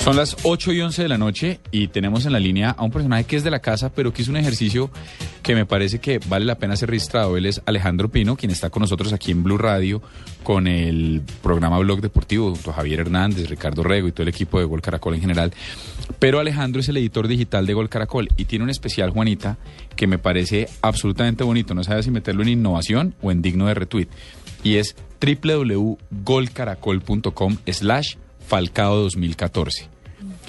[0.00, 2.90] Son las 8 y 11 de la noche y tenemos en la línea a un
[2.90, 4.90] personaje que es de la casa, pero que hizo un ejercicio
[5.42, 7.36] que me parece que vale la pena ser registrado.
[7.36, 10.00] Él es Alejandro Pino, quien está con nosotros aquí en Blue Radio
[10.42, 14.58] con el programa Blog Deportivo, junto a Javier Hernández, Ricardo Rego y todo el equipo
[14.58, 15.52] de Gol Caracol en general.
[16.18, 19.58] Pero Alejandro es el editor digital de Gol Caracol y tiene un especial, Juanita,
[19.96, 21.74] que me parece absolutamente bonito.
[21.74, 24.08] No sabe si meterlo en innovación o en digno de retweet.
[24.64, 28.14] Y es www.golcaracol.com slash
[28.50, 29.99] Falcao 2014.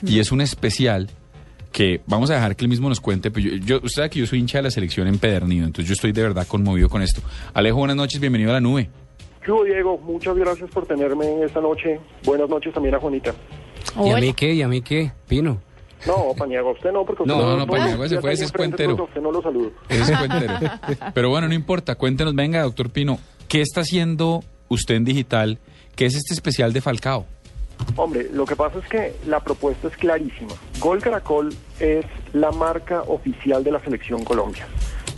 [0.03, 1.09] Y es un especial
[1.71, 3.31] que vamos a dejar que él mismo nos cuente.
[3.31, 5.93] Pero yo, yo, usted sabe que yo soy hincha de la selección empedernido, entonces yo
[5.93, 7.21] estoy de verdad conmovido con esto.
[7.53, 8.89] Alejo, buenas noches, bienvenido a la nube.
[9.43, 9.97] ¿Qué hubo, Diego?
[9.97, 11.99] Muchas gracias por tenerme esta noche.
[12.23, 13.33] Buenas noches también a Juanita.
[14.03, 14.53] ¿Y a mí qué?
[14.53, 15.11] ¿Y a mí qué?
[15.27, 15.59] Pino.
[16.05, 19.03] No, Paniagua, usted no, porque usted No, no, Paniagua se fue, ese es cuentero.
[19.03, 19.71] Usted no lo saludo.
[19.87, 20.53] Ese es cuentero.
[21.13, 25.59] Pero bueno, no importa, cuéntenos, venga, doctor Pino, ¿qué está haciendo usted en digital?
[25.95, 27.25] ¿Qué es este especial de Falcao?
[27.95, 30.53] Hombre, lo que pasa es que la propuesta es clarísima.
[30.79, 34.65] Gol Caracol es la marca oficial de la Selección Colombia.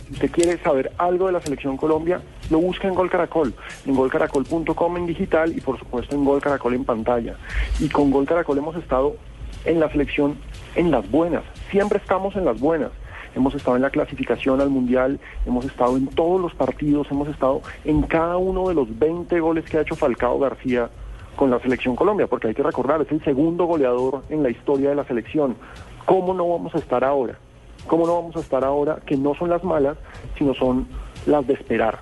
[0.06, 2.20] Si usted quiere saber algo de la Selección Colombia,
[2.50, 3.54] lo busca en Gol Caracol,
[3.86, 7.36] en golcaracol.com en digital y por supuesto en Gol Caracol en pantalla.
[7.80, 9.16] Y con Gol Caracol hemos estado
[9.64, 10.36] en la selección
[10.74, 12.90] en las buenas, siempre estamos en las buenas.
[13.36, 17.62] Hemos estado en la clasificación al Mundial, hemos estado en todos los partidos, hemos estado
[17.84, 20.88] en cada uno de los 20 goles que ha hecho Falcao García
[21.36, 24.90] con la selección Colombia, porque hay que recordar, es el segundo goleador en la historia
[24.90, 25.56] de la selección.
[26.04, 27.38] ¿Cómo no vamos a estar ahora?
[27.86, 29.96] ¿Cómo no vamos a estar ahora que no son las malas,
[30.38, 30.86] sino son
[31.26, 31.98] las de esperar?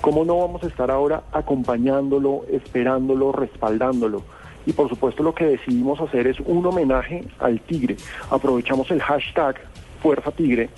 [0.00, 4.22] ¿Cómo no vamos a estar ahora acompañándolo, esperándolo, respaldándolo?
[4.64, 7.96] Y por supuesto lo que decidimos hacer es un homenaje al Tigre.
[8.30, 9.56] Aprovechamos el hashtag
[10.02, 10.68] Fuerza Tigre,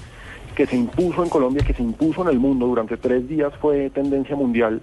[0.54, 3.90] que se impuso en Colombia, que se impuso en el mundo, durante tres días fue
[3.90, 4.80] tendencia mundial.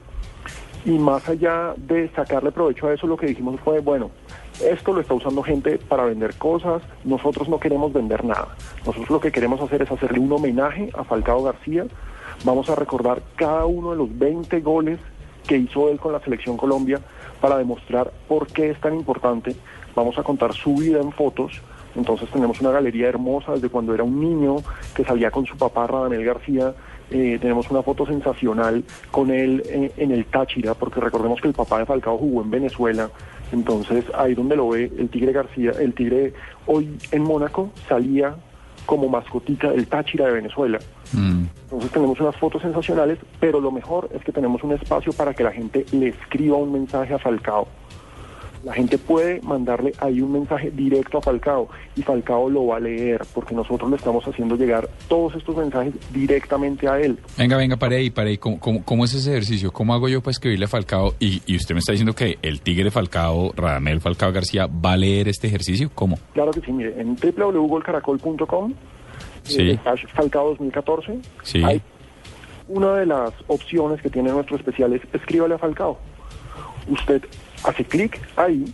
[0.87, 4.09] Y más allá de sacarle provecho a eso, lo que dijimos fue, bueno,
[4.63, 8.55] esto lo está usando gente para vender cosas, nosotros no queremos vender nada.
[8.85, 11.85] Nosotros lo que queremos hacer es hacerle un homenaje a Falcao García.
[12.45, 14.97] Vamos a recordar cada uno de los 20 goles
[15.45, 17.01] que hizo él con la selección Colombia
[17.41, 19.57] para demostrar por qué es tan importante.
[19.93, 21.61] Vamos a contar su vida en fotos.
[21.97, 24.55] Entonces tenemos una galería hermosa desde cuando era un niño
[24.95, 26.73] que salía con su papá Radamel García.
[27.09, 31.53] Eh, tenemos una foto sensacional con él eh, en el Táchira, porque recordemos que el
[31.53, 33.09] papá de Falcao jugó en Venezuela.
[33.51, 36.33] Entonces ahí donde lo ve el Tigre García, el Tigre
[36.65, 38.35] hoy en Mónaco salía
[38.85, 40.79] como mascotica del Táchira de Venezuela.
[41.13, 41.43] Mm.
[41.63, 45.43] Entonces tenemos unas fotos sensacionales, pero lo mejor es que tenemos un espacio para que
[45.43, 47.67] la gente le escriba un mensaje a Falcao.
[48.63, 52.79] La gente puede mandarle ahí un mensaje directo a Falcao y Falcao lo va a
[52.79, 57.17] leer porque nosotros le estamos haciendo llegar todos estos mensajes directamente a él.
[57.37, 58.37] Venga, venga, pare ahí, pare ahí.
[58.37, 59.71] ¿Cómo, cómo, cómo es ese ejercicio?
[59.71, 61.13] ¿Cómo hago yo para escribirle a Falcao?
[61.19, 64.97] Y, y usted me está diciendo que el Tigre Falcao, Radamel Falcao García, va a
[64.97, 65.89] leer este ejercicio.
[65.93, 66.17] ¿Cómo?
[66.33, 68.73] Claro que sí, mire, en www.golcaracol.com,
[69.43, 69.69] Sí.
[69.71, 69.79] eh,
[70.13, 71.63] Falcao 2014, Sí.
[71.63, 71.81] hay
[72.67, 75.97] una de las opciones que tiene nuestro especial es escríbale a Falcao.
[76.89, 77.21] Usted
[77.63, 78.65] hace clic ahí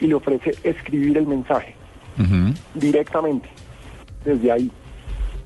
[0.00, 1.74] y le ofrece escribir el mensaje
[2.74, 3.48] directamente
[4.24, 4.70] desde ahí.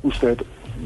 [0.02, 0.38] Usted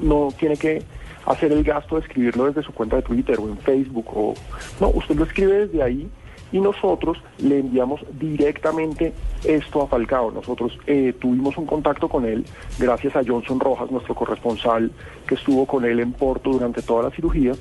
[0.02, 0.82] no tiene que
[1.26, 4.34] hacer el gasto de escribirlo desde su cuenta de Twitter o en Facebook o
[4.80, 6.08] no, usted lo escribe desde ahí
[6.52, 9.12] y nosotros le enviamos directamente
[9.44, 10.32] esto a Falcao.
[10.32, 12.44] Nosotros eh, tuvimos un contacto con él
[12.78, 14.90] gracias a Johnson Rojas, nuestro corresponsal
[15.26, 17.52] que estuvo con él en Porto durante toda la cirugía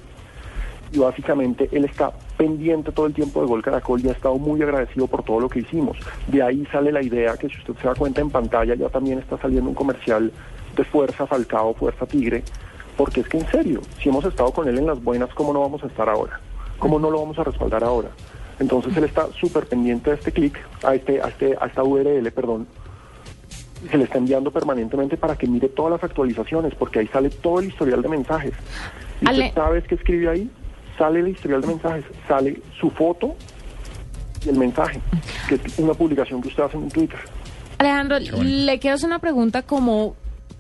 [0.91, 4.61] y básicamente él está pendiente todo el tiempo de Gol Caracol y ha estado muy
[4.61, 5.97] agradecido por todo lo que hicimos.
[6.27, 9.19] De ahí sale la idea que si usted se da cuenta en pantalla ya también
[9.19, 10.31] está saliendo un comercial
[10.75, 12.43] de Fuerza Falcao, Fuerza Tigre,
[12.97, 15.61] porque es que en serio, si hemos estado con él en las buenas, ¿cómo no
[15.61, 16.39] vamos a estar ahora?
[16.79, 18.09] ¿Cómo no lo vamos a respaldar ahora?
[18.59, 22.29] Entonces él está súper pendiente de este clic, a, este, a, este, a esta URL,
[22.31, 22.67] perdón,
[23.89, 27.59] se le está enviando permanentemente para que mire todas las actualizaciones, porque ahí sale todo
[27.61, 28.53] el historial de mensajes.
[29.21, 30.51] Y Ale- usted sabe qué escribe ahí,
[30.99, 33.35] sale el historial de mensajes, sale su foto
[34.45, 34.99] y el mensaje,
[35.47, 37.19] que es una publicación que usted hace en Twitter.
[37.79, 40.15] Alejandro, le quiero hacer una pregunta como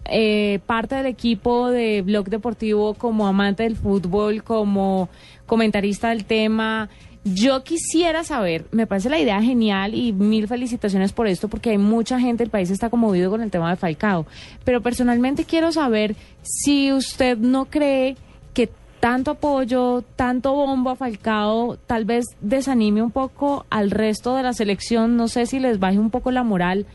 [0.05, 5.09] eh, parte del equipo de Blog Deportivo, como amante del fútbol, como
[5.45, 6.89] comentarista del tema.
[7.25, 11.77] Yo quisiera saber, me parece la idea genial y mil felicitaciones por esto porque hay
[11.77, 14.25] mucha gente, el país está conmovido con el tema de Falcao,
[14.63, 18.15] pero personalmente quiero saber si usted no cree
[18.53, 18.69] que
[18.99, 24.53] tanto apoyo, tanto bombo a Falcao, tal vez desanime un poco al resto de la
[24.53, 26.85] selección, no sé si les baje un poco la moral.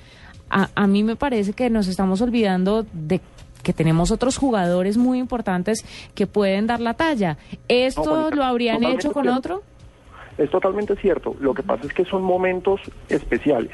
[0.50, 3.20] A, a mí me parece que nos estamos olvidando de
[3.62, 5.84] que tenemos otros jugadores muy importantes
[6.14, 7.38] que pueden dar la talla.
[7.68, 9.38] ¿Esto No, lo habrían hecho con cierto.
[9.38, 9.62] otro?
[10.36, 11.34] Es totalmente cierto.
[11.40, 13.70] Lo que pasa es que son momentos especiales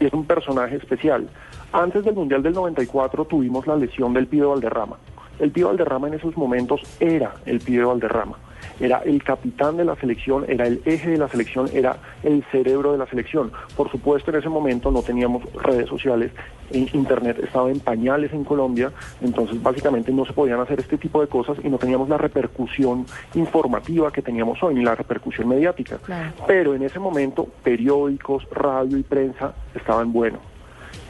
[0.00, 1.28] y es un personaje especial.
[1.72, 4.96] Antes del Mundial del 94 tuvimos la lesión del Pibe Valderrama.
[5.38, 8.36] El Pibe Valderrama en esos momentos era el Pibe Valderrama.
[8.80, 12.92] Era el capitán de la selección, era el eje de la selección, era el cerebro
[12.92, 13.50] de la selección.
[13.76, 16.32] Por supuesto, en ese momento no teníamos redes sociales,
[16.70, 21.20] en Internet estaba en pañales en Colombia, entonces básicamente no se podían hacer este tipo
[21.20, 25.98] de cosas y no teníamos la repercusión informativa que teníamos hoy, ni la repercusión mediática.
[25.98, 26.32] Claro.
[26.46, 30.40] Pero en ese momento, periódicos, radio y prensa estaban buenos.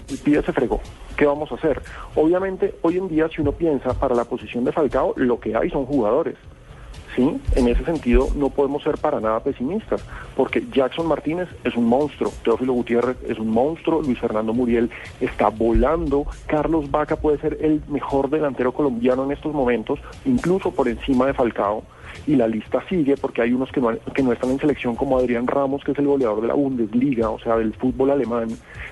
[0.08, 0.80] El pibe se fregó.
[1.18, 1.82] ¿Qué vamos a hacer?
[2.14, 5.68] Obviamente, hoy en día, si uno piensa para la posición de Falcao, lo que hay
[5.68, 6.36] son jugadores.
[7.16, 7.40] ¿sí?
[7.56, 10.00] En ese sentido, no podemos ser para nada pesimistas,
[10.36, 15.48] porque Jackson Martínez es un monstruo, Teófilo Gutiérrez es un monstruo, Luis Fernando Muriel está
[15.48, 21.26] volando, Carlos Vaca puede ser el mejor delantero colombiano en estos momentos, incluso por encima
[21.26, 21.82] de Falcao.
[22.28, 25.18] Y la lista sigue porque hay unos que no, que no están en selección como
[25.18, 28.48] Adrián Ramos, que es el goleador de la Bundesliga, o sea, del fútbol alemán.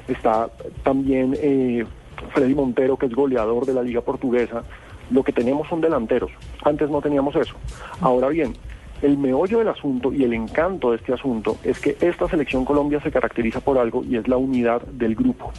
[0.09, 0.49] Está
[0.83, 1.85] también eh,
[2.33, 4.63] Freddy Montero, que es goleador de la Liga Portuguesa.
[5.11, 6.31] Lo que tenemos son delanteros.
[6.65, 7.55] Antes no teníamos eso.
[8.01, 8.55] Ahora bien,
[9.03, 13.01] el meollo del asunto y el encanto de este asunto es que esta selección Colombia
[13.01, 15.53] se caracteriza por algo y es la unidad del grupo.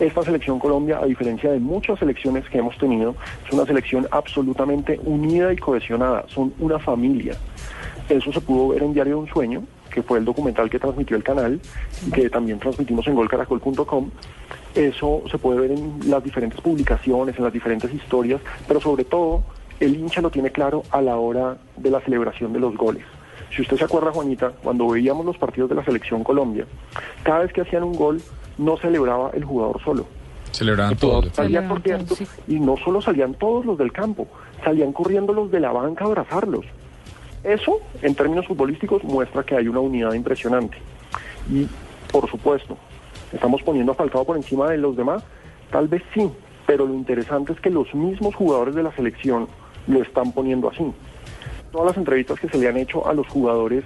[0.00, 3.14] Esta selección Colombia, a diferencia de muchas selecciones que hemos tenido,
[3.46, 6.24] es una selección absolutamente unida y cohesionada.
[6.28, 7.36] Son una familia.
[8.08, 11.16] Eso se pudo ver en Diario de un Sueño, que fue el documental que transmitió
[11.16, 11.60] el canal
[12.06, 14.10] y que también transmitimos en golcaracol.com.
[14.74, 19.42] Eso se puede ver en las diferentes publicaciones, en las diferentes historias, pero sobre todo
[19.80, 23.04] el hincha lo tiene claro a la hora de la celebración de los goles.
[23.54, 26.64] Si usted se acuerda, Juanita, cuando veíamos los partidos de la selección Colombia,
[27.22, 28.22] cada vez que hacían un gol
[28.56, 30.06] no celebraba el jugador solo.
[30.52, 31.22] Celebraban todo.
[31.22, 32.26] Salía Salían corriendo todos, sí.
[32.48, 34.26] y no solo salían todos los del campo,
[34.64, 36.64] salían corriendo los de la banca a abrazarlos.
[37.44, 40.78] Eso, en términos futbolísticos, muestra que hay una unidad impresionante.
[41.50, 41.66] Y,
[42.10, 42.78] por supuesto,
[43.32, 45.22] ¿estamos poniendo a Falcao por encima de los demás?
[45.70, 46.30] Tal vez sí,
[46.66, 49.48] pero lo interesante es que los mismos jugadores de la selección
[49.86, 50.84] lo están poniendo así.
[51.70, 53.84] Todas las entrevistas que se le han hecho a los jugadores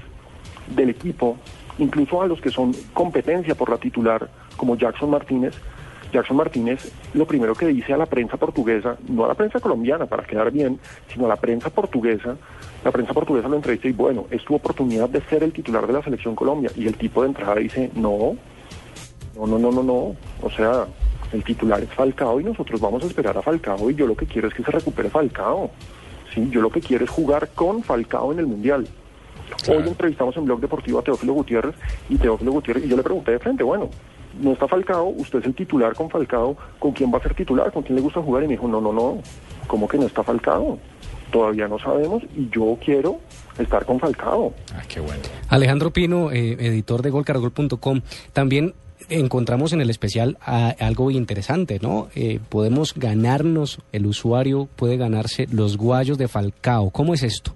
[0.75, 1.37] del equipo,
[1.79, 5.55] incluso a los que son competencia por la titular, como Jackson Martínez,
[6.13, 10.07] Jackson Martínez lo primero que dice a la prensa portuguesa, no a la prensa colombiana
[10.07, 10.79] para quedar bien,
[11.13, 12.37] sino a la prensa portuguesa,
[12.85, 15.93] la prensa portuguesa lo entrevista y bueno, es tu oportunidad de ser el titular de
[15.93, 16.71] la selección Colombia.
[16.77, 18.37] Y el tipo de entrada dice, no,
[19.37, 20.17] no, no, no, no, no.
[20.43, 20.87] O sea,
[21.33, 24.27] el titular es Falcao y nosotros vamos a esperar a Falcao y yo lo que
[24.27, 25.71] quiero es que se recupere Falcao.
[26.33, 28.87] Sí, yo lo que quiero es jugar con Falcao en el Mundial.
[29.63, 29.81] Claro.
[29.81, 31.75] Hoy entrevistamos en Blog Deportivo a Teófilo Gutiérrez
[32.09, 33.91] y Teófilo Gutiérrez, y yo le pregunté de frente, bueno,
[34.41, 37.73] no está Falcao, usted es el titular con Falcao, ¿con quién va a ser titular?
[37.73, 38.43] ¿Con quién le gusta jugar?
[38.43, 39.19] Y me dijo, no, no, no,
[39.67, 40.79] ¿cómo que no está Falcao?
[41.31, 43.21] Todavía no sabemos y yo quiero
[43.59, 44.53] estar con Falcao.
[44.75, 45.23] Ah, qué bueno.
[45.49, 48.01] Alejandro Pino, eh, editor de golcaracol.com,
[48.33, 48.75] también
[49.09, 52.09] encontramos en el especial a- algo interesante, ¿no?
[52.15, 56.91] Eh, podemos ganarnos, el usuario puede ganarse los guayos de Falcao.
[56.91, 57.53] ¿Cómo es esto?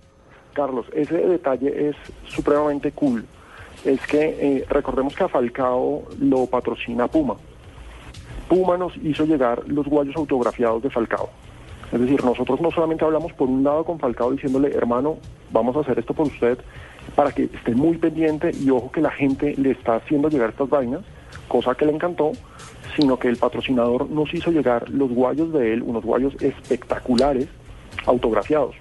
[0.52, 1.96] Carlos, ese detalle es
[2.28, 3.24] supremamente cool.
[3.84, 7.36] Es que eh, recordemos que a Falcao lo patrocina Puma.
[8.48, 11.30] Puma nos hizo llegar los guayos autografiados de Falcao.
[11.92, 15.16] Es decir, nosotros no solamente hablamos por un lado con Falcao diciéndole, hermano,
[15.52, 16.58] vamos a hacer esto por usted,
[17.16, 20.68] para que esté muy pendiente y ojo que la gente le está haciendo llegar estas
[20.68, 21.00] vainas,
[21.50, 22.30] cosa que le encantó,
[22.96, 27.48] sino que el patrocinador nos hizo llegar los guayos de él, unos guayos espectaculares,
[28.06, 28.76] autografiados.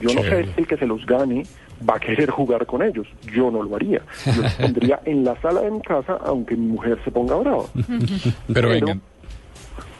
[0.00, 0.48] Yo no sé Chévere.
[0.56, 1.44] el que se los gane
[1.88, 3.06] va a querer jugar con ellos.
[3.34, 4.00] Yo no lo haría.
[4.24, 7.64] Yo los pondría en la sala de mi casa, aunque mi mujer se ponga brava.
[7.74, 9.02] Pero Pero- vengan.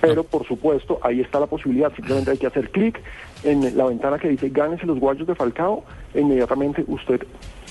[0.01, 1.91] Pero por supuesto, ahí está la posibilidad.
[1.95, 3.01] Simplemente hay que hacer clic
[3.43, 5.83] en la ventana que dice gánese los guayos de Falcao.
[6.15, 7.21] E inmediatamente usted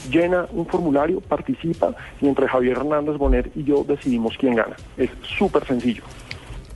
[0.10, 4.75] llena un formulario, participa y entre Javier Hernández Bonet y yo decidimos quién gana.
[4.98, 6.03] Es súper sencillo.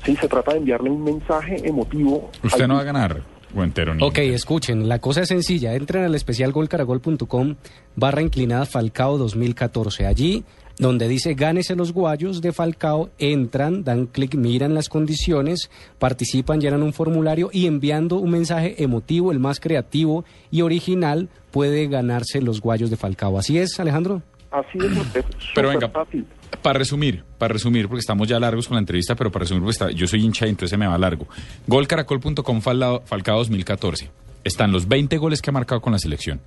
[0.06, 2.30] Sí, se trata de enviarle un mensaje emotivo.
[2.44, 3.22] Usted al- no va a ganar.
[3.56, 4.36] O entero ni Ok, entero.
[4.36, 5.74] escuchen, la cosa es sencilla.
[5.74, 7.56] Entren al especial golcaracol.com
[7.96, 10.06] barra inclinada Falcao 2014.
[10.06, 10.44] Allí,
[10.80, 15.70] donde dice gánese los guayos de Falcao, entran, dan clic, miran las condiciones,
[16.00, 21.88] participan, llenan un formulario y enviando un mensaje emotivo, el más creativo y original, puede
[21.88, 23.38] ganarse los guayos de Falcao.
[23.40, 24.22] ¿Así es, Alejandro?
[24.52, 26.26] Así es, es Pero venga, fácil.
[26.62, 29.72] para resumir, para resumir, porque estamos ya largos con la entrevista, pero para resumir, porque
[29.74, 31.28] está- yo soy hincha y entonces se me va largo.
[31.68, 34.10] Golcaracol.com Falcao Falcao 2014.
[34.44, 36.40] Están los 20 goles que ha marcado con la selección.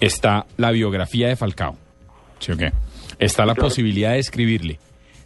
[0.00, 1.76] Está la biografía de Falcao.
[2.40, 2.72] ¿Sí o qué?
[3.18, 3.68] Está la Claro.
[3.68, 4.78] posibilidad de escribirle,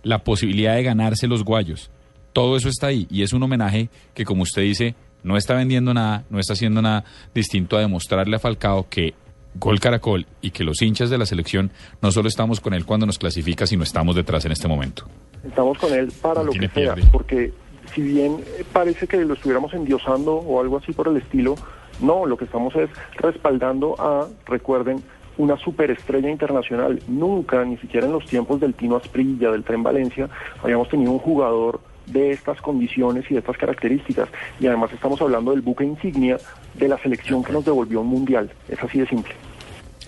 [0.03, 1.91] la posibilidad de ganarse los guayos.
[2.33, 5.93] Todo eso está ahí y es un homenaje que, como usted dice, no está vendiendo
[5.93, 9.15] nada, no está haciendo nada distinto a demostrarle a Falcao que
[9.55, 11.71] Gol Caracol y que los hinchas de la selección
[12.01, 15.05] no solo estamos con él cuando nos clasifica, sino estamos detrás en este momento.
[15.45, 17.53] Estamos con él para No lo que sea, porque
[17.95, 18.39] si bien
[18.73, 21.57] parece que lo estuviéramos endiosando o algo así por el estilo,
[22.01, 25.03] no, lo que estamos es respaldando a, recuerden,
[25.39, 27.03] una superestrella internacional.
[27.09, 30.29] Nunca, ni siquiera en los tiempos del Tino Asprilla, del Tren Valencia,
[30.63, 34.29] habíamos tenido un jugador de estas condiciones y de estas características.
[34.61, 36.39] Y además estamos hablando del buque insignia
[36.75, 38.51] de la selección que nos devolvió un mundial.
[38.69, 39.35] Es así de simple.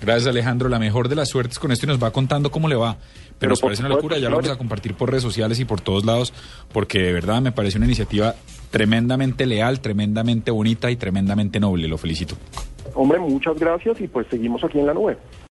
[0.01, 2.77] Gracias Alejandro, la mejor de las suertes con esto y nos va contando cómo le
[2.77, 2.97] va.
[2.97, 5.65] Pero, Pero nos parece una locura, ya lo vamos a compartir por redes sociales y
[5.65, 6.33] por todos lados,
[6.73, 8.35] porque de verdad me parece una iniciativa
[8.71, 11.89] tremendamente leal, tremendamente bonita y tremendamente noble.
[11.89, 12.37] Lo felicito.
[12.95, 15.17] Hombre, muchas gracias y pues seguimos aquí en la nube.